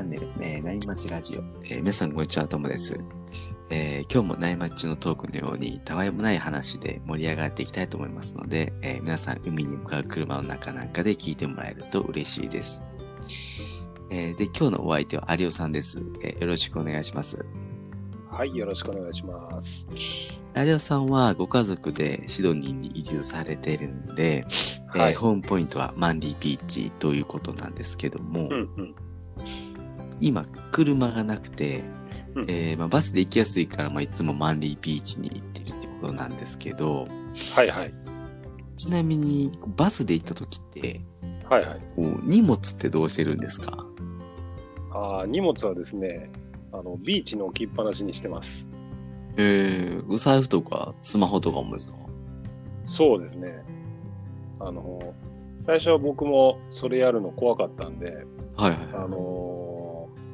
[0.00, 2.98] ャンネル、えー、ナイマチラジオ、えー、皆さんこんにちは、ともです。
[3.72, 12.82] えー、今日もナイマッチのトークのように、たわいもない話で盛り上がっていきたいと思いますので、えー、皆さん海に向かう車の中なんかで聞いてもらえると嬉しいです。
[14.10, 16.40] えー、で、今日のお相手は有尾さんです、えー。
[16.40, 17.44] よろしくお願いします。
[18.30, 19.86] はい、よろしくお願いします。
[20.56, 24.46] 有尾さんはご家族でシドニーに移住されているんで、
[24.88, 28.94] はいえーホームポイントはマンリービーチということなんですけども、うんうん。
[30.20, 31.82] 今車がなくて、
[32.34, 37.08] うんえーまあ、バスで行きやすいから、まあ、いつもマンリービーチに行ってるってことなんですけど、
[37.56, 37.94] はいはい。
[38.76, 41.00] ちなみにバスで行った時って、
[41.48, 41.80] はいはい。
[41.96, 43.84] こう荷物ってどうしてるんですか？
[44.92, 46.30] ああ、荷物はですね、
[46.72, 48.68] あの、ビーチに置きっぱなしにしてます。
[49.36, 51.98] えー、お財布とかスマホとかもですか？
[52.86, 53.62] そうですね。
[54.60, 54.98] あの、
[55.66, 58.24] 最初は僕もそれやるの怖かったんで、
[58.56, 59.16] はいはいあの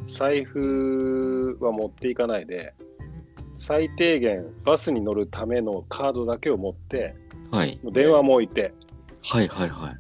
[0.06, 2.74] 財布は持っていかないで、
[3.54, 7.14] 最低限バスに乗るためのカードだけを持って、
[7.50, 7.78] はい。
[7.82, 8.72] もう電話も置いて、
[9.22, 9.96] はいはいはい。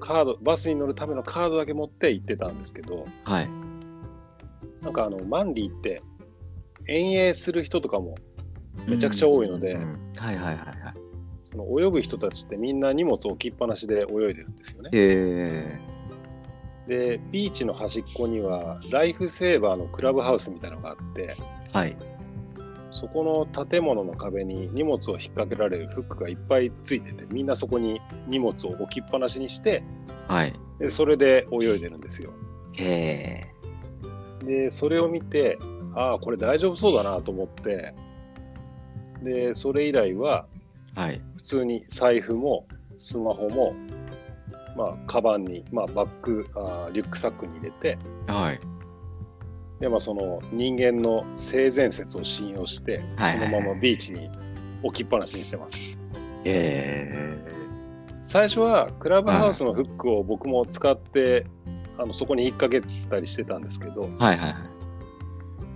[0.00, 3.48] カード、バスに乗るためのカードだけ持って行ってたんですけど、はい。
[4.82, 6.02] なんかあの、マンリーって
[6.86, 8.16] 遠泳する人とかも
[8.88, 10.94] めちゃくちゃ多いのでうんうんはいはいはいはい。
[11.50, 14.90] その泳ぐ人たちってみんな荷物置きっぱなしで泳いでるんですよね。
[14.92, 15.78] え
[16.86, 21.96] で、ビーチの端っこにはライフセーバーのクラブハウスみたいなのがあって、ー、はい。
[22.90, 29.82] そこの建物の壁に荷物を引っ掛けられるフックがいっぱいついてて、みんなそこに荷物を置きっぱなしにして、
[30.28, 30.54] はい。
[30.78, 32.32] でそれで泳いでるんですよ。
[32.78, 33.46] え
[34.44, 35.58] で、それを見て、
[35.94, 37.94] ああ、これ大丈夫そうだなと思って、
[39.22, 41.22] で、それ以来は、ー、はい。
[41.36, 43.74] 普通に財布もスマホも、
[44.76, 48.60] まあ、カバンに、まあ、バッグあー、リュックサックに入れて、はい。
[49.80, 54.30] で、まあ、その人間の性善説を信用して、そのままビーチに
[54.82, 55.98] 置きっぱなしにしてます。
[56.44, 57.42] え
[58.26, 61.46] 最初はクラブハウスのフックを僕も使って、
[61.98, 64.76] あのそこに引っ掛けたりしてたんですけど、ー、はいはいはい。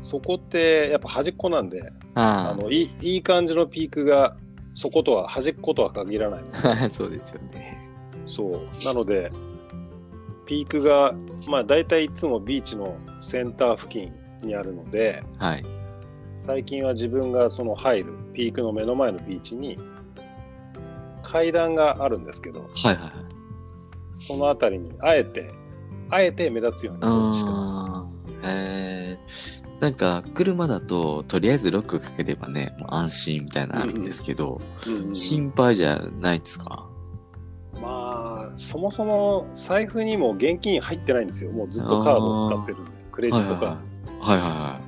[0.03, 1.83] そこってやっぱ端っこなんで、
[2.15, 4.37] ああのいいいい感じのピークが
[4.75, 6.43] そことは端っことは限らない
[6.91, 7.80] そうですよね。
[8.31, 8.85] そう。
[8.85, 9.31] なので、
[10.47, 11.13] ピークが、
[11.49, 15.65] まあ大体いつもビーチのセンター付近にあるので、はい。
[16.39, 19.79] 最近は自分がその入る、ピークの目の前のビーチに、
[21.23, 23.13] 階段があるんですけど、はいはいはい。
[24.15, 25.53] そのあたりにあえて、
[26.09, 27.75] あえて目立つようにしてます。
[27.77, 36.65] あーえー、なんか、車だと、とりあえずロックかければね、もう安心みたいなのあるんですけど、うんうん心配じゃないですか？
[36.65, 36.90] まあ、
[38.61, 41.51] そもそも財布にも現金入ってないんですよ。
[41.51, 43.67] もうずっとカードを使ってるんで、クレジットカード。
[43.67, 43.77] はい
[44.21, 44.81] はいは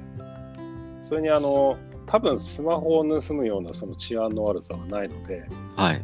[1.00, 5.81] それにあの、多分スマホを盗むようなその治安の悪さはないので、い。
[5.81, 6.03] はい。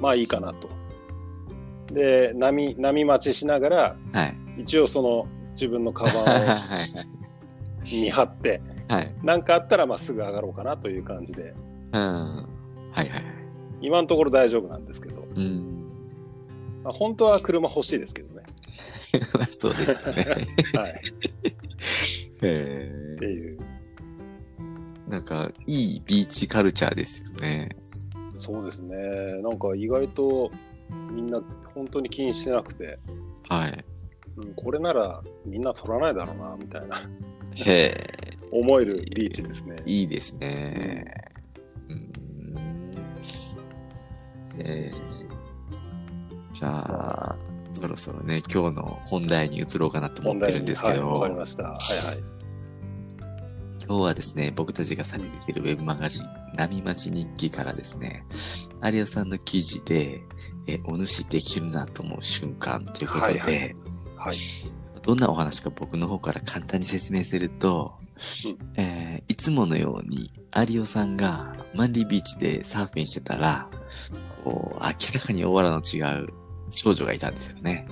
[0.00, 0.70] まあいいかなと。
[1.92, 4.62] で、波、波待ちしながら、はい。
[4.62, 6.90] 一応その自分のカバはい。
[6.90, 9.14] ンを見張って、はい。
[9.22, 11.54] なんかあったらまあすぐ上がろうかなという感じで、
[11.92, 12.00] うん。
[12.00, 12.46] は
[12.94, 13.22] いはいはい。
[13.82, 15.75] 今のところ大丈夫なんですけど、うん。
[16.86, 18.44] まあ、本当は車欲しいですけどね。
[19.50, 20.24] そうですよね。
[20.78, 21.02] はい。
[22.42, 23.58] へっていう。
[25.08, 27.70] ーなんか、いいビーチカルチャーですよね。
[28.34, 28.96] そうですね。
[29.42, 30.52] なんか意外と
[31.10, 31.42] みんな
[31.74, 33.00] 本当に気にしてなくて、
[33.48, 33.84] はい。
[34.36, 37.10] うん、これならみんな取らないだろうな、みたいな
[37.54, 39.82] へえ、思えるビーチですね。
[39.86, 41.14] いいですね。
[41.88, 42.12] うん。
[44.60, 45.25] えー
[46.58, 47.36] じゃあ、
[47.74, 51.64] そろそろね、今日の本題に移ろうかなと思ってるんですけど、はい、わかりました。
[51.64, 51.74] はい
[52.08, 52.24] はい。
[53.86, 58.24] 今日はですね、僕たちが作成しているウェブマガジン、波町日記からですね、
[58.82, 60.22] 有尾さんの記事で、
[60.66, 63.76] え、お主できるなと思う瞬間ということで、はいはい
[64.16, 64.36] はい。
[65.02, 68.06] どんなお話か僕の方から簡単に説明すると、うん
[68.76, 70.32] えーいつものように
[70.70, 73.68] 有尾さんがマンリービーチでサーフィンしてたら、
[74.44, 76.28] こう、明らかにオーラの違う
[76.70, 77.86] 少女がいたんですよね。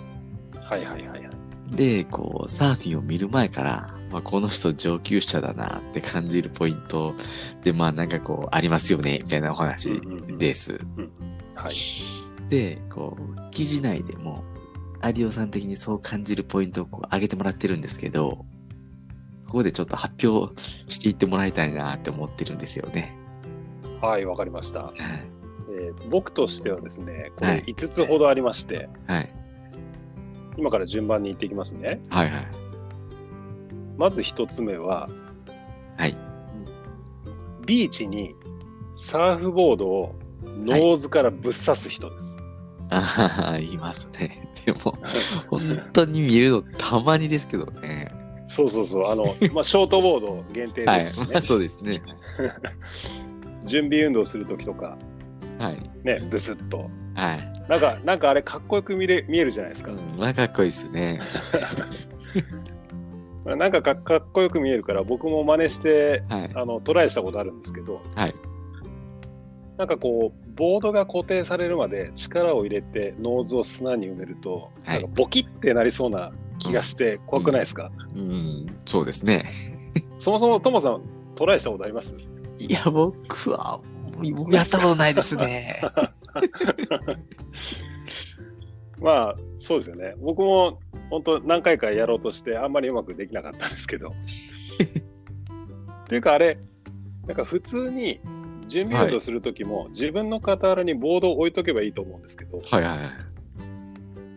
[0.55, 1.31] はいはいはいはい。
[1.71, 7.15] で、こう、サーフィンを見る前から、まあ、この人上級者だなって感じるポイント
[7.63, 10.01] で、まあなんかこう、ありますよね、みたいなお話
[10.39, 10.79] です。
[11.55, 11.75] はい。
[12.49, 14.45] で、こう、記事内でも、
[15.13, 18.45] 有尾さん的にそう感じるポイントをこう上げてもらってるんですけど、
[19.47, 20.55] ここでちょっと発表
[20.89, 23.17] していってもらいたいなって思ってるんですよね。
[24.01, 24.93] はい、わかりました。
[25.69, 25.85] はい。
[25.85, 29.35] えー僕としてはですね、これはい5つほどありまして、はい。
[30.57, 32.01] 今から順番に言っていきますね。
[32.11, 32.47] はいはい。
[33.97, 35.09] まず一つ目は、
[35.97, 36.17] はい。
[37.67, 38.35] ビーチに
[38.97, 40.15] サーフボードを
[40.45, 42.37] ノーズからぶっ刺す人です。
[42.91, 44.49] ああ、いますね。
[44.65, 44.79] でも、
[45.49, 48.13] 本当に見るのたまにですけどね。
[48.47, 49.07] そうそうそう。
[49.07, 51.21] あの、まあ、ショートボード限定はいですし。
[51.21, 51.27] ね。
[51.33, 52.03] まあそうですね。
[53.67, 54.99] 準備運動するときとか、
[55.59, 55.91] はい。
[56.05, 56.91] ね、ブスッと。
[57.15, 57.69] はい。
[57.69, 59.93] なんか、なんかあれかっこよく見れ見えるじゃないですか。
[59.93, 61.21] うん、まあかっこいいですね。
[63.45, 66.51] なんかかかっこよく見えるから、僕も真似して、はい。
[66.55, 68.35] あの、トライしたことあるんですけど、はい。
[69.77, 76.31] なんかこう、ボードが固定されるまで力を入れてノーズを砂に埋めると、はいなんかボキってなりそうな
[76.61, 79.45] 気がして怖くないですか、うん、そうですね。
[80.21, 81.03] そもそもトモさん
[81.35, 82.15] トライしたことあります？
[82.59, 83.94] いや、僕は、僕
[84.51, 85.81] やったことないですね。
[88.99, 90.15] まあ、そうですよね。
[90.19, 90.79] 僕も
[91.11, 94.15] 本当何回かやろうとしてあんまりうまくできなかったんですけど。
[96.05, 96.59] っていうかあれ、
[97.27, 98.21] なんか普通に
[98.69, 103.11] 準備運動するときも、自分の傍らにボードを置いとけばいいと思うんですけど、はいはいはい。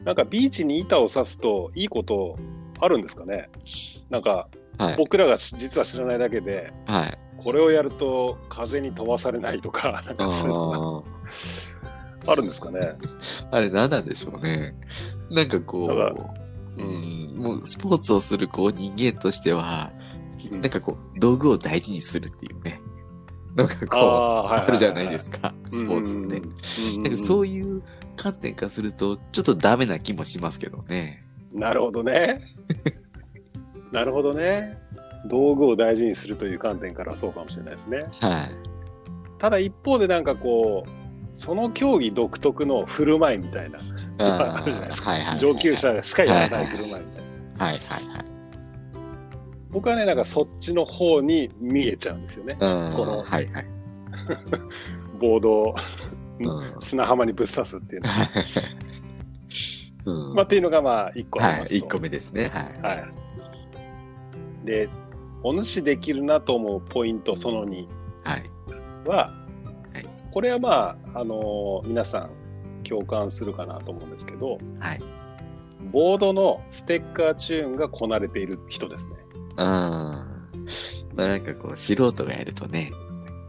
[0.05, 2.37] なんかビーチに板を刺すといいこと
[2.79, 3.49] あるんですかね？
[4.09, 4.47] なんか
[4.77, 4.95] はい。
[4.97, 7.17] 僕らがし実は知らないだけで、はい。
[7.37, 11.03] これをやると風に飛ばされないとか、 なんかそういうの
[12.23, 12.97] あがあるんですかね。
[13.51, 13.55] あ。
[13.55, 14.75] あれ何なんでしょうね。
[15.29, 15.87] なんかこ
[16.77, 20.07] う、うん、もうスポーツをするこう人間としては、うん
[20.51, 22.79] なんかこう、道具を大事にするっていうね。
[23.55, 24.01] なんかこう、
[24.53, 26.37] あるじゃないですか、スポーツって。
[26.37, 27.81] うんなんかそういう
[28.15, 31.25] 観点からすると、ちょっとダメな気もしますけどね。
[31.53, 32.39] なるほどね。
[33.91, 34.77] なるほどね。
[35.25, 38.05] 道具を大事にするという観点からはそうかもしれないですね。
[38.21, 38.51] はい。
[39.39, 40.89] ただ一方でなんかこう、
[41.33, 43.79] その競技独特の振る舞いみたいな、
[44.19, 45.39] あるじゃないですかはいはいはい。
[45.39, 47.23] 上級者しかやらない振る舞いみたい
[47.57, 47.65] な。
[47.65, 48.25] はいはいはい。
[49.69, 52.57] 僕はね、なんかそっちの方に見えちゃうんですよね。
[52.59, 52.93] うん。
[52.95, 53.65] このはいはい。
[55.19, 55.75] ボードを
[56.39, 56.75] うん。
[56.79, 58.09] 砂浜にぶっ刺すっていうの。
[60.29, 60.35] うん。
[60.35, 61.61] まあ、っていうのがまあ一個ありはい。
[61.61, 62.49] ますと一個目ですね。
[62.81, 62.95] はい。
[62.97, 63.05] はい。
[64.65, 64.89] で、
[65.47, 67.87] お主できるなと思うポイントその2
[68.25, 68.43] はい。
[69.07, 69.31] は、は
[69.99, 72.29] いこれはまあ、あのー皆さん
[72.83, 75.01] 共感するかなと思うんですけど、はい。
[75.91, 79.11] ボードのステッカーチューンがこなれている人ですね。
[79.57, 79.65] うん。
[81.15, 82.91] まあなんかこう、素人がやるとね、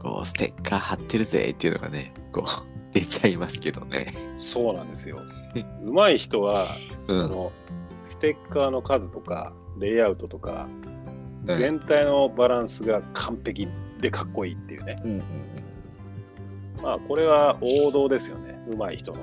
[0.00, 4.12] こう、ステッカー貼ってるぜっていうのがね、こう、出ちゃいますけどね。
[4.34, 5.18] そうなんですよ。
[5.84, 6.68] 上手い人は、
[7.08, 7.28] うん。
[7.28, 7.52] その
[8.06, 10.97] ステッカーの数とか、レイアウトとか、うん
[11.56, 13.68] 全体のバランスが完璧
[14.00, 15.00] でかっこいいっていうね。
[15.04, 15.22] うんうん
[16.82, 18.58] まあ、これは王道ですよね。
[18.68, 19.18] 上手い人の。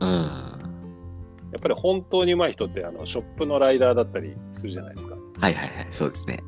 [0.00, 0.08] うん。
[0.08, 0.16] うん。
[0.16, 5.14] やっぱり本当に上手い人って、あの、ショップのライダーだったりするじゃないですか。
[5.14, 5.86] はいはいはい。
[5.90, 6.42] そうですね。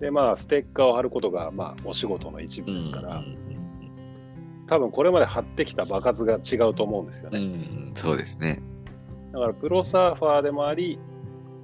[0.00, 3.38] で、まあ、ステッカーを貼ることが、まあ、お仕事の一部ですから、うん
[4.68, 7.46] 多分これまで貼ってきた場数が違うと思うんですようんうね。
[7.46, 7.90] ん。
[7.94, 8.60] そうですね。
[9.32, 10.98] だから、プロサーファーでもあり、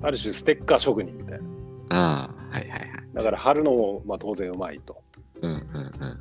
[0.03, 1.45] ある種ステッカー職人みたいな。
[1.93, 2.91] ああ、はいはいはい。
[3.15, 5.03] だから、貼るのも、まあ、当然上手いと。
[5.43, 6.19] うんうんうん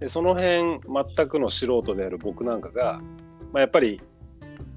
[0.00, 0.80] で、その辺、
[1.16, 3.00] 全くの素人である僕なんかが、
[3.52, 3.98] まあ、やっぱり、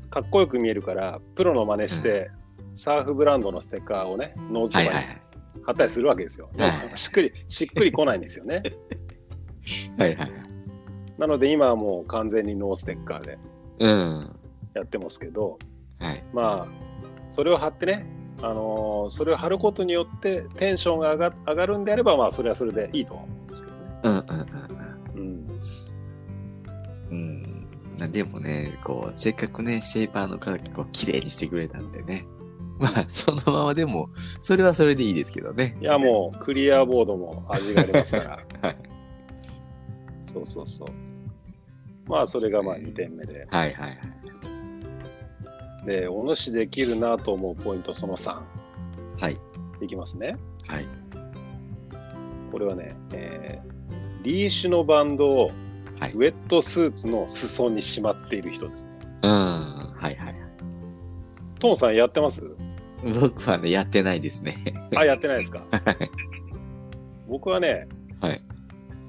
[0.09, 2.31] かっこよく見えるから、プロの真似して、
[2.73, 4.89] サーフブランドのステッカーをね、ノーズとかに。
[5.63, 6.49] 貼ったりするわけですよ。
[6.57, 8.63] はいしっくり、しっくり来ないんですよね。
[9.97, 10.31] はいはい。
[11.17, 13.37] なので今はもう完全にノーステッカーで
[13.79, 14.35] うん。
[14.73, 15.59] やってますけど、
[15.99, 16.23] はい。
[16.33, 16.67] まあ、
[17.29, 18.05] それを貼ってね、
[18.41, 23.79] あのーそれを貼ることによってテンションが上が上がるんであれば、まあ、それはそれでいいと思うんですけどね。
[24.03, 24.45] うんうんうん
[25.15, 25.49] うん。
[27.09, 27.15] うん。
[27.15, 27.67] うん。
[27.97, 32.25] なでもね、こう、せっかくね、シェイパーの方がこう、綺麗にしてくれたんでね。
[32.79, 35.75] まあ、そのままでも、それはそれでいいですけどね。
[35.81, 38.39] いや、もう、クリアボードも味がありますから。
[38.61, 38.77] はい。
[40.31, 40.87] そうそうそう。
[42.09, 43.47] まあ、それがまあ2点目で。
[43.49, 43.99] はいはいはい。
[45.85, 48.39] で、お主できるなと思うポイントその3。
[49.19, 49.37] はい。
[49.81, 50.35] いきますね。
[50.67, 50.85] はい。
[52.51, 53.69] これはね、えー
[54.21, 55.51] リーシュのバンドを
[55.99, 56.11] はい。
[56.13, 58.91] ウェットスーツの裾にしまっている人ですね。
[59.23, 59.31] うん。
[59.31, 60.35] はいはいはい。
[61.59, 62.41] トモさんやってます？
[63.21, 64.57] 僕はね、やってないですね。
[64.95, 65.63] あ、やってないですか？
[67.29, 67.87] 僕はね、
[68.21, 68.41] はい。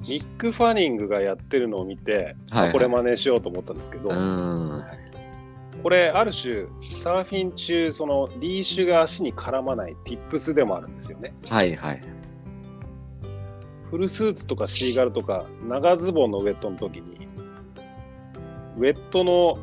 [0.08, 4.82] ミック・ファニングがやってるのを見て、はいはいこれ真似しようと思ったんですけど、うん。
[5.82, 12.02] これある種サーフィン中そのリーシュが足に絡まないティップスでもあるんですよねはいはい。
[13.90, 17.28] フルスーツとかシーガルとか長ズボンのウェットの時に
[18.76, 19.58] ウェットの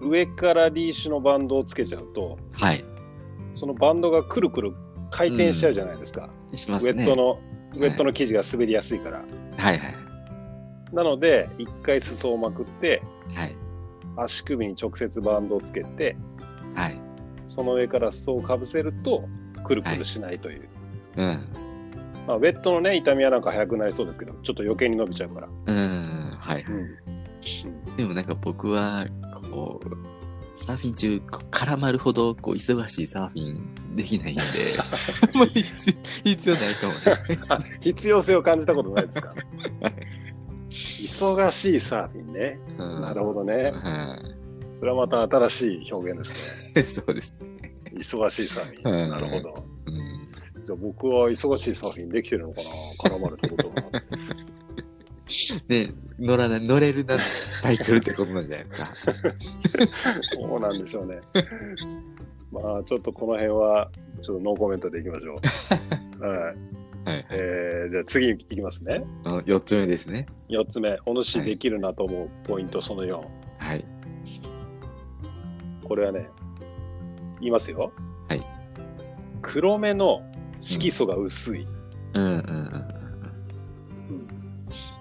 [0.00, 2.84] 上からリーシュのバンドをつけちゃうとはい。
[3.54, 4.74] そのバンドがくるくる
[5.10, 6.30] 回転しちゃうじゃないですか。
[6.54, 6.92] しますね。
[6.92, 7.38] ウェットの、
[7.74, 9.18] ウェットの生地が滑りやすいから。
[9.18, 9.94] はいはい。
[10.92, 13.02] なので、一回裾をまくって、
[13.34, 13.56] はい。
[14.22, 16.16] 足首に直接バンドをつけて、
[16.74, 16.98] はい。
[17.46, 19.28] その上から裾をかぶせると、
[19.64, 20.68] くるくるしないという。
[21.16, 21.46] うん。
[22.26, 25.48] まあ、ウェットのね、痛みはなんか早くなりそうですけど、ちょっと余計に伸びちゃうから。
[25.66, 25.76] うん。
[26.38, 26.62] はい。
[26.68, 27.96] うん。
[27.96, 29.06] でもなんか僕は、
[29.50, 29.88] こう、
[30.56, 31.16] サーフィン中、
[31.50, 34.42] 絡まるほど、こう、忙しいサーフィンできないんで、
[35.54, 37.78] 必必要ないかもしれないですあね。
[37.80, 39.34] 必要性を感じたことないですか？
[40.70, 42.58] 忙しいサーフィンね。
[42.78, 43.70] うんなるほどね。
[43.72, 44.18] は
[44.76, 46.82] それはまた新しい表現ですね。
[46.82, 46.84] い。
[46.86, 47.74] そうですね。
[47.94, 49.02] 忙しいサーフィン。
[49.04, 49.64] うんなるほど。
[49.86, 50.28] うん。
[50.66, 52.62] じゃあ僕は忙しいサーフィンできてるのか
[53.08, 53.16] な？
[53.16, 53.74] 絡まるってことは。
[55.66, 57.20] で、 乗らない、乗れるな、いっ
[57.62, 58.86] ぱい来るってことなんじゃないですか。
[60.32, 61.20] そうなんでしょうね。
[62.50, 63.90] まあ、ちょっとこの辺は、
[64.22, 65.40] ちょっとノーコメントでいきましょ
[66.20, 66.26] う。
[66.26, 66.56] はい。
[67.04, 67.26] はい。
[67.30, 69.04] えー、じゃあ次いきますね。
[69.24, 70.26] あの四つ目ですね。
[70.48, 73.20] 4つ目、お主できるなと思うポイントその4。
[73.58, 73.84] はい。
[75.84, 76.28] これはね、
[77.40, 77.92] 言いますよ。
[78.28, 78.44] はい。
[79.42, 80.22] 黒目の
[80.60, 81.66] 色素が薄い。
[82.14, 82.38] うんうんうん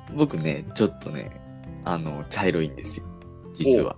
[0.10, 0.18] うん。
[0.18, 1.42] 僕ね、ちょっとね、
[1.84, 3.06] あの、茶色いんですよ。
[3.54, 3.96] 実は。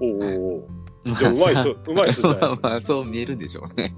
[0.00, 0.64] おうおうおう
[1.04, 3.94] まあうまい人、うまい人 まあまあ、そう見えるんでしょうね。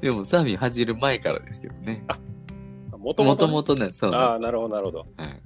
[0.00, 2.04] でも、サーフィン始める前からですけどね。
[2.08, 2.33] うん。
[3.04, 4.98] もとももとともとね、そうああ、なるほど、なるほど。
[4.98, 5.42] はい。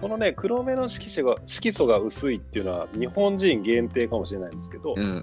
[0.00, 5.16] このね、黒目の色素が色素が薄いっていうのは、日本人限定かもしれないんですけど、うんうん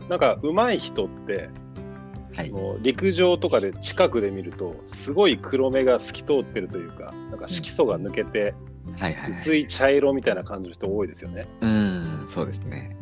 [0.00, 0.08] うん。
[0.08, 1.50] なんか、上手い人って、
[2.34, 2.50] はい。
[2.50, 8.54] もう陸上とかで近くで見ると、すごい黒目が透き通ってるというか、なんか色素が抜けて、
[8.98, 11.46] はいはい、薄い茶色みたいな感じの人多いですよね。
[11.60, 12.96] うん、そうですね。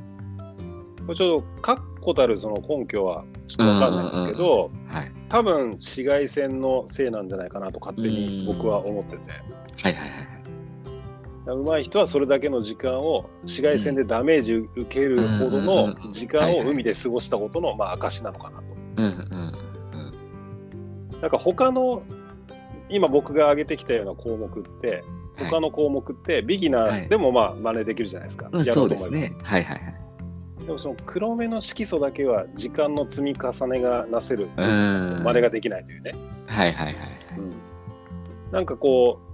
[1.07, 5.13] これちょっと確固たるその根拠はちょっとわかんないんですけど、はい。
[5.29, 9.23] 多分紫外線のせいなんじゃないかなと勝手に僕は思ってて。
[9.83, 10.37] はいはいはい。
[11.47, 18.65] 上手い人はそれだけの時間を紫外線でダメージ受けるほどの時間を海で過ごしたことのまあ証なのかなと。
[18.99, 19.13] うんうん
[21.13, 21.21] うん。
[21.21, 22.03] なんか他の
[22.89, 25.05] 今僕が挙げてきたような項目って
[25.37, 28.49] 他の項目ってビギナーでもまあ真似できるじゃないですか。
[28.51, 29.39] うん、やろそううと思えばですね。
[29.43, 29.96] はいはいはい。
[30.67, 35.23] でもその黒目の色素だけは時間の積み重ねがなせるうん。
[35.23, 36.13] 真似ができないというね。
[36.47, 36.95] はいはいはい。
[37.39, 37.53] うん
[38.53, 39.27] なんかこう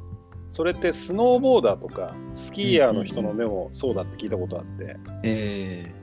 [0.53, 5.95] それってスノーボーダーとかスキーヤーの人の目もそうだって聞いたことあって、ええ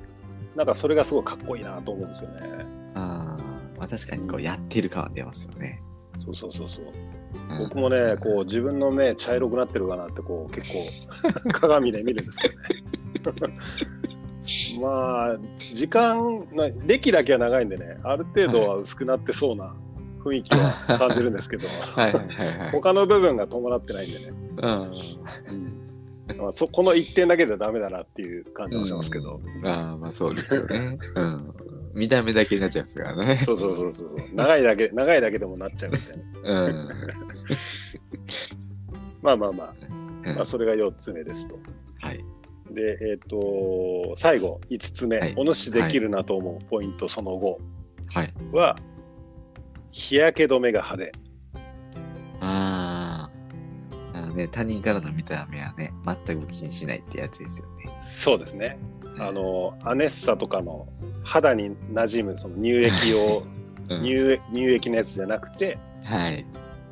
[0.55, 2.39] なんかそれがすごいかっこいいなと思うんですよね。
[2.95, 5.81] あーまあ確かにこうやってる感は出ますよね。
[6.17, 6.85] そうそうそうそう。
[6.85, 12.49] うん僕もね、こう自分の目茶色くなってるかなってこう結構 鏡で見るんですけ
[13.19, 13.57] どね。
[14.81, 15.37] まあ
[15.73, 19.73] 時間な歴だけは長いんでね、ある程度は薄くなってそうな
[20.19, 22.71] 雰囲気は感じるんですけど、はい はいはいはい。
[22.71, 24.33] 他の部分が伴ってないんでね。
[24.57, 26.37] うん。
[26.37, 30.97] まあ、そこの一点だけではダメだなっていう感じもしますけど、ああ、まあそうですよね。
[31.15, 31.53] うん。
[31.93, 33.35] 見た目だけになっちゃいますからね。
[33.37, 36.17] そうそうそうそう長いだけ長いだけでもなっちゃうみたい
[36.53, 36.89] なうん。
[39.21, 39.73] まあまあまあ、
[40.29, 41.57] うんまあ、それが4つ目ですと
[42.01, 42.23] はい。
[42.73, 47.59] でえっ、と最後5つ目、はいお主できるなと思うポイントその後
[48.13, 48.33] はい。
[48.51, 48.75] は
[49.91, 51.11] 日焼け止めが派手
[52.41, 53.29] あ
[54.13, 54.17] あ。
[54.17, 55.93] あのね、他人からの見た目はね、
[56.25, 57.91] 全く気にしないってやつですよね。
[58.01, 58.77] そうですね
[59.17, 60.87] あのアネッサとかの
[61.23, 63.43] 肌に馴染むその乳液を
[63.89, 66.45] うん、乳乳液のやつじゃなくてはい。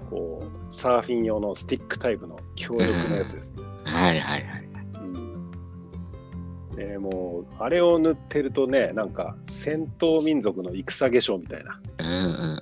[0.09, 4.66] こうサーフィン用のスティックタイプの強力なやつですねはいはいはい。
[6.77, 11.79] うんでもう、あれを塗ってるとね、なんか、戦闘民族の戦化粧みたいな。
[11.99, 12.61] うんうんうん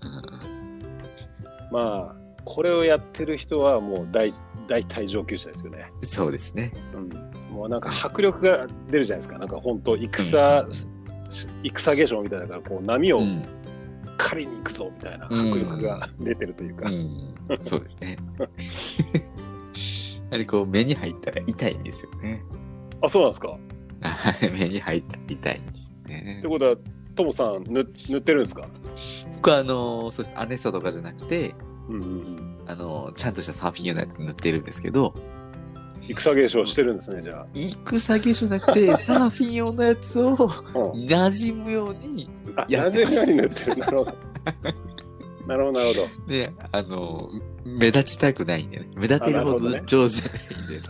[1.71, 4.33] まあ、これをやってる人はもう大
[4.67, 5.91] 大体上級者ですよね。
[5.99, 6.07] うん。
[6.07, 6.71] そうですね。
[6.93, 7.09] うん、
[7.53, 9.37] もうなんか迫力が出るじゃないですか。
[9.37, 10.65] なんか本当戦、戦
[11.73, 13.45] 化粧みたいなから、こう波をうん。
[14.17, 16.89] 狩りに行くぞみたいな迫力が出てるというか。
[16.89, 17.35] うん。
[17.59, 18.15] そうですね。
[18.39, 18.47] や
[20.31, 22.41] はりこう目に入ったら痛いんですよね。
[23.01, 23.57] あ、そうなんですか？
[24.09, 26.47] は い目に入ったいんですよねって。
[26.47, 26.75] ことは、
[27.15, 28.67] トモさん塗塗ってるんですか？
[29.35, 30.37] 僕はあの、そうです。
[30.37, 31.53] アネッサとかじゃなくて、
[31.89, 32.55] うんうんうん。
[32.67, 35.13] あの、ちゃんとしたサーフィン用のやつ塗ってるんですけど、
[36.01, 37.95] 戦化粧してるんですね、じゃ戦化
[38.29, 40.35] 粧なくて、 サーフィン用のやつを。
[40.37, 43.77] 馴染むようにあ、やってますなぜように塗ってる。
[43.77, 44.15] なるほど。
[45.47, 45.93] なるほど、なるほ
[46.27, 46.31] ど。
[46.33, 47.29] ね、あの、
[47.65, 48.87] 目立ちたくないんでね。
[48.97, 50.81] 目立てるほど上手じゃないんでね。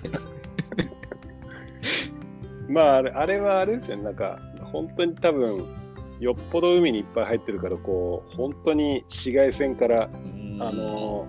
[2.67, 4.39] まあ、あれあれはあれですよね、なんか、
[4.71, 5.65] 本当に多分、
[6.19, 10.09] よっぽど海にいっぱい入ってるから、こう、本当に紫外線から、
[10.59, 11.27] あの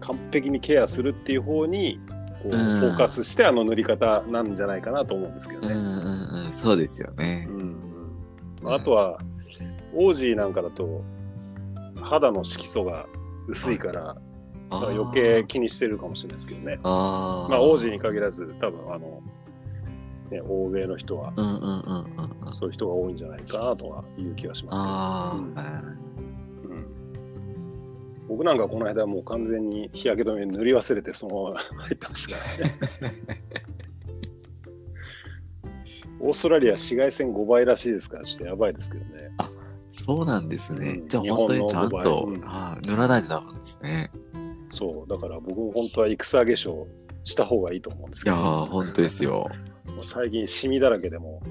[0.00, 1.98] 完璧にケアするっていう方に、
[2.42, 5.74] こう、うんフォーカスしてあの塗り方なんじゃないかなと思うんですけどね。
[5.74, 7.52] うんうんうん、そうですよねう。
[7.52, 7.76] ん
[8.64, 9.18] ああとは、
[9.94, 11.02] オージーなんかだと、
[12.00, 13.06] 肌の色素が
[13.48, 14.16] 薄いから、
[14.70, 16.78] だから余計気にしてるかもしれないですけどね。
[16.84, 17.50] あー。
[17.50, 19.20] まあ、オージーに限らず、多分あの、
[20.30, 22.52] ね、欧米の人は、うんうんうんうんうん。
[22.52, 26.86] そういう人が多いんじゃないかなとはいう気がしますあうんあ、けど、うん
[28.28, 32.44] 僕なんかこの間もう完全に日焼け止め塗り忘れてそのまま入ってましたか
[33.02, 33.42] らね。
[36.20, 39.30] オーストラリア紫外線5倍らしいですから、ちょっとやばいですけどね。
[39.92, 40.90] そうなんですね。
[41.00, 44.10] うんじゃあ本当にちゃんと日本の、場合あー塗らないとダメですね。
[44.68, 46.84] そう、だから僕も本当は戦化粧
[47.24, 49.48] した方がいいと思うんですけど、いやー、本当ですよ。
[49.98, 51.42] もう最近シミだらけでも、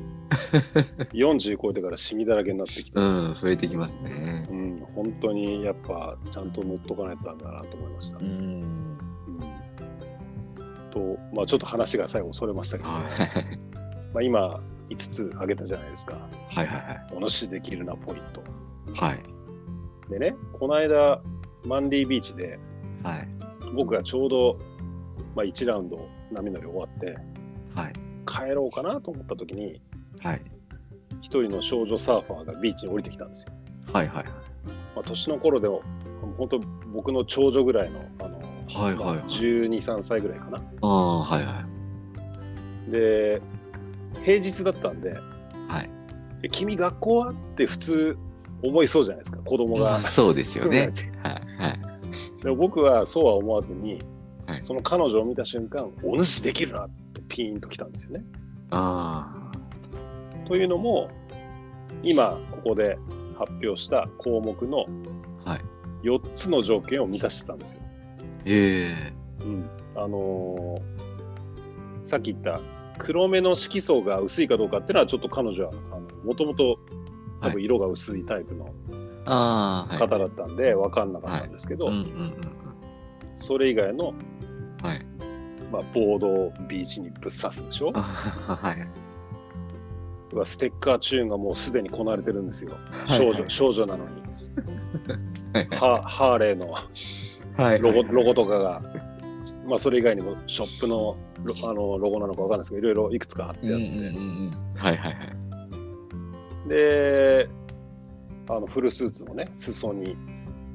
[1.12, 3.02] 40超えてからシミだらけになってきて、う
[3.32, 4.56] ん、増えてきますねう。
[4.56, 8.18] ん、本当にやっぱちゃんと塗っとかないとダメだなと思いました。
[8.20, 8.98] ううんん。
[10.92, 13.04] と、まあちょっと話が最後それましたけど、はい
[14.14, 14.62] まあ今
[14.92, 16.14] 5つ挙げたじゃないですか。
[16.56, 18.42] はいはいおのしできるなポイント。
[19.06, 19.16] はい。
[19.16, 19.24] はい。
[20.10, 21.22] でね、この間、
[21.66, 22.58] マンディービーチで、
[23.04, 23.28] はい。
[23.76, 24.58] 僕がちょうど、
[25.36, 27.18] まあ、1ラウンド波乗り終わって、
[27.76, 28.07] はい。
[28.46, 29.82] 帰ろうかなと思った時に、
[30.22, 30.42] はい。
[31.22, 33.54] 一人の少女サーファーがビーチに降りてきたんですよ。
[33.94, 34.26] はいはい。
[34.96, 35.82] まあ、年の頃でも、
[36.38, 36.60] 本当
[36.94, 39.18] 僕の長女ぐらいの、あの、まあはいはいはい。
[39.28, 40.58] 12、3歳ぐらいかな。
[40.58, 41.64] ああ、はいは
[42.88, 42.92] い。
[42.92, 43.42] で、
[44.24, 45.14] 平日だったんで、
[45.68, 45.90] はい。
[46.44, 48.18] え君学校はって普通
[48.62, 50.02] 思いそうじゃないですか、子供が。
[50.02, 50.92] そうですよね。
[51.24, 52.44] はいはい。
[52.44, 54.02] でも僕はそうは思わずに、
[54.46, 57.07] はいその彼女を見た瞬間、お主できるなって
[57.38, 58.26] ピーンときたんですよね。
[58.72, 59.32] あ
[60.48, 61.12] というのも、
[62.02, 62.98] 今ここで
[63.38, 64.86] 発表した項目の
[65.46, 65.52] あ。
[65.52, 65.62] はい。
[66.02, 67.82] 4つの条件を満たしてたんですよ。
[68.46, 71.08] ええうん、あのー
[72.06, 72.62] さっき言った
[72.98, 75.72] 黒目の色素が薄いかどうかっていうのはちょっと彼女は
[76.24, 76.80] もともと
[77.42, 78.74] 多分色が薄いタイプの。
[79.26, 81.90] 方だったんで分かんなかったんですけど。
[83.36, 84.14] それ以外の、
[84.82, 85.07] はい。
[85.72, 87.92] まあ、ボードをビーチにぶっ刺すでしょ？
[87.96, 88.88] あはい。
[90.34, 92.72] うわステッカーチューンがもうすでにこなれてるんですよ。
[93.08, 94.10] はい少女、少女なのに。
[95.54, 98.82] はいハハーレーのはいロゴ、ロゴとかが、
[99.68, 103.76] まあそれ以外にもショップのロあのロゴなのかわかんないですけど、いろいろいくつか貼ってあって。
[103.76, 105.20] はいはいは
[106.66, 106.70] い。
[106.70, 107.50] で、
[108.50, 110.16] あのフルスーツのね、裾に、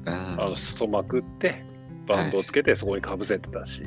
[0.05, 1.63] ああの裾まくって、
[2.07, 3.83] バンドをつけてそこにかぶせてたし、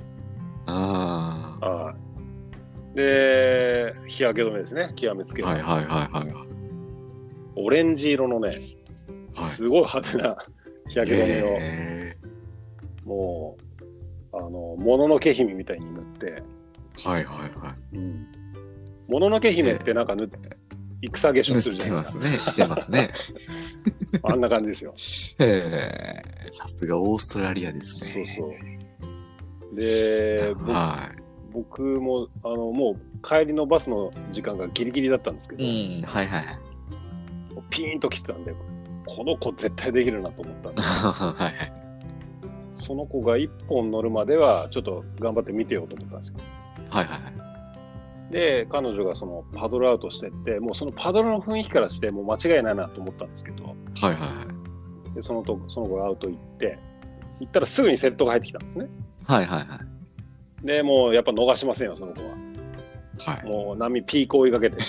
[0.66, 1.58] あ。
[1.60, 2.06] あはい
[2.96, 6.34] で、日焼け止めですね、極めつけはいはいはいはい。
[7.56, 8.58] オレンジ色のね、はい。
[9.50, 10.36] すごい派手な
[10.88, 12.16] 日焼け止めを、え
[13.04, 13.58] も
[14.32, 17.96] う、あの、もののけ姫みたいに塗って、ーはいはいはい。
[17.96, 18.26] うん。
[19.08, 20.56] もののけ姫ってなんか塗って、
[21.02, 22.24] 戦化粧塗するじゃないですか。
[22.24, 22.44] ってますね。
[22.46, 23.12] してますね。
[24.24, 24.94] あんな感じですよ。
[25.38, 28.10] ええさすがオーストラリアですね。
[28.10, 28.75] そうそう。
[29.76, 31.22] で、僕はい。
[31.52, 36.58] 僕も、あの、もう帰りのバスの時間がギリギリだったんですけど、うん、はいはい。
[37.70, 38.54] ピーンと来てたんで、
[39.06, 41.72] この子絶対できるなと思ったんで、は いはい。
[42.74, 46.38] その子が一本乗るまでは、ちょっと頑張って見てようと思ったんですよ。
[46.90, 47.16] はいは
[48.30, 48.32] い。
[48.32, 54.16] で、彼女がそのパドルアウトしてって、もうそのパドルの雰囲気からして、もう間違いないなと思ったんですけど、はいはいは
[55.12, 55.14] い。
[55.14, 56.78] でそのとその子がアウト行って、
[57.40, 58.88] 行ったらすぐにセットが入ってきたんですね。
[59.26, 59.80] はいはいは
[60.62, 60.66] い。
[60.66, 62.34] で、もうやっぱ逃しませんよ、その子は。
[63.34, 63.46] はい。
[63.46, 64.84] もう波ピーク追いかけてって、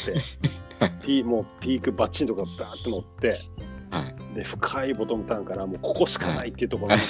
[1.06, 3.34] ピーもうピークバッチンとかバーって乗って、
[3.89, 4.36] はい。
[4.36, 7.08] で、深いボトムターンからもうここしかないっていうところにこ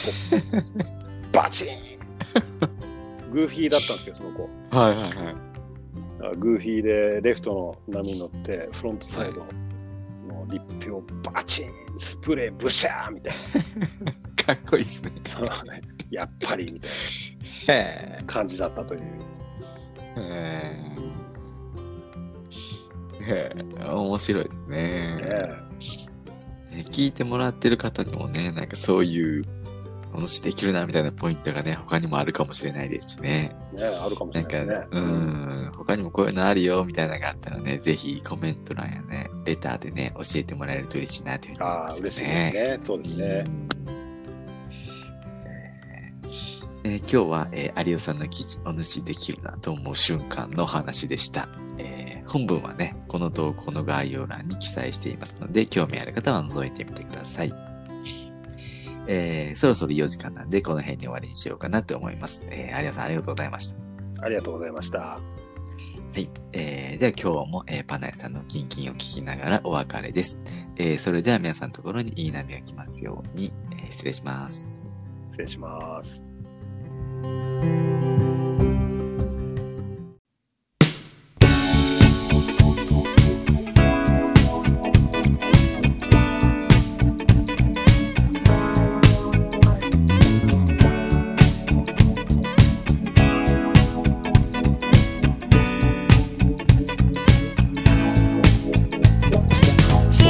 [1.29, 1.97] う、 バチーン
[3.31, 4.49] グーフィーだったんですよ、その子。
[4.77, 6.37] はいはいはい。
[6.37, 9.45] グーフィーでレフトの波に乗って、フロントサイド
[10.27, 13.33] のリップをバチンスプレーブシャーみたい
[14.47, 15.11] かっこいいですね。
[16.09, 16.87] やっぱりみた
[17.73, 19.01] いへな感じだったという。
[20.15, 20.85] え。
[23.19, 23.83] へえ。
[23.83, 25.17] 面白いですね。
[25.17, 29.43] ねね聞いてもらってる方にもね、なんかそういう、
[30.13, 33.55] ものしできるなみたいなポイントがね、他にもあるかもしれないですしね。
[33.73, 35.01] ねあるかもしなんか、れないですね。
[35.01, 41.99] うん、他にもこういうのあるよみたいなのがあったらね、ぜひコメント欄やね、レターでね、教えてもらえると嬉しいなというふうに思いああ、ます、ね。
[42.01, 42.77] 嬉しいですね。
[42.79, 43.45] そうですね。
[46.87, 51.49] えー今日は、えー有吉さんの記事、お主できるなと思う瞬間の話でした。
[51.77, 57.53] えー本文はね、この投稿の概要欄に記載していますので、興味ある方は覗いてみてください。
[59.07, 62.45] えー、そろそろ4時間なんで、この辺に終わりにしようかなって思います。
[62.49, 63.77] えー、有吉さんありがとうございました。
[64.21, 64.99] ありがとうございました。
[64.99, 65.19] は
[66.15, 66.29] い。
[66.53, 70.41] えー、では今日も、えー、パナヤさんのキンキンを聞きながらお別れです。
[70.77, 74.93] えー、それでは皆さんのところにいい波が来ますように、えー、失礼します。
[75.31, 76.26] 失礼します。
[100.09, 100.23] 静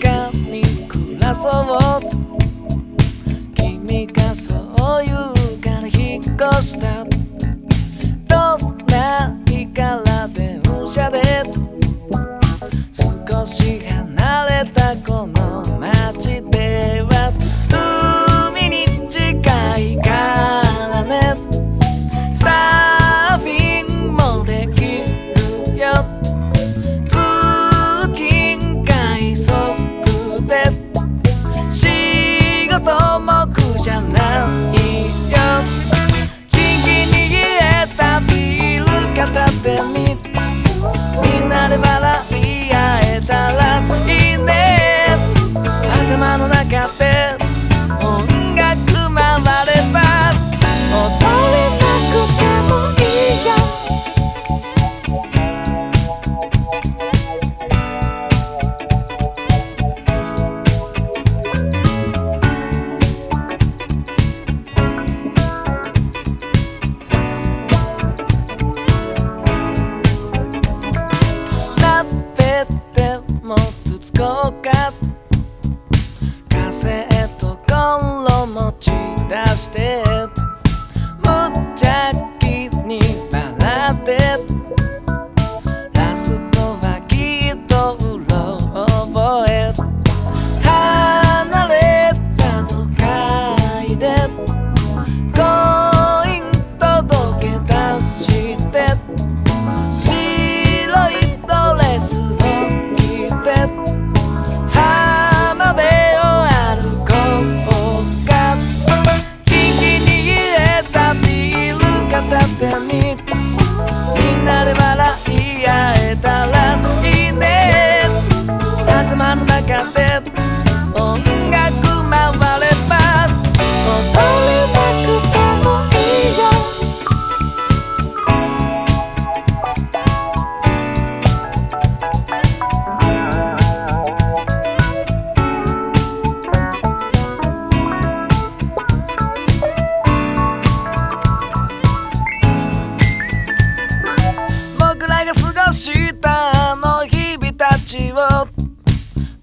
[0.00, 1.48] かに暮らそ
[1.88, 1.91] う。
[6.62, 7.11] 引っ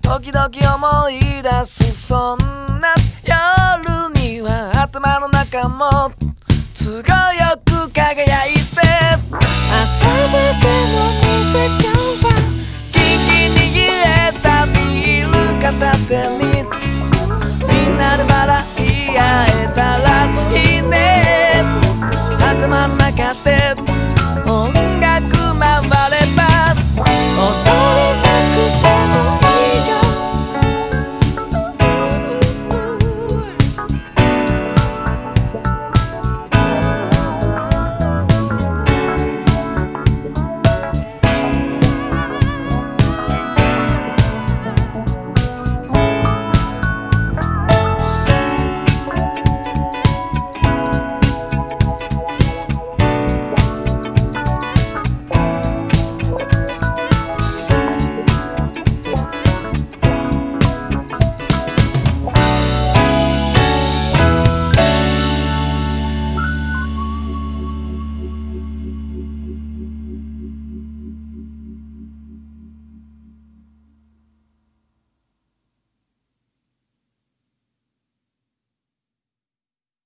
[0.09, 2.39] 時々思い出すそん
[2.81, 6.11] な夜には頭の中も
[6.73, 8.59] 都合よく輝いて。
[9.71, 11.93] 朝までの水間
[12.25, 12.33] は
[12.91, 16.65] キン聞きにえたビール片手に。
[17.69, 18.33] みんなで笑
[18.79, 21.63] い合えたらいいね。
[22.39, 23.88] 頭の中で